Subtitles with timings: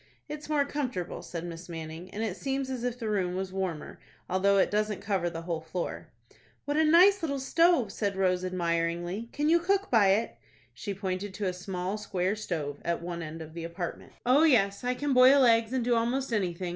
[0.27, 3.99] "It's more comfortable," said Miss Manning, "and it seems as if the room was warmer,
[4.27, 6.07] although it doesn't cover the whole floor."
[6.65, 10.37] "What a nice little stove!" said Rose, admiringly, "Can you cook by it?"
[10.73, 14.13] She pointed to a small square stove, at one end of the apartment.
[14.25, 16.69] "Oh, yes, I can boil eggs, and do almost anything.